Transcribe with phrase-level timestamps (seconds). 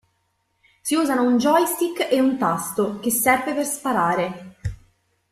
[0.81, 4.55] Si usano un joystick e un tasto, che serve per sparare.